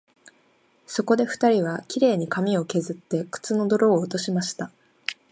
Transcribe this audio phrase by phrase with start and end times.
[0.87, 4.71] そこで二人は、綺麗に髪をけずって、靴の泥を落としました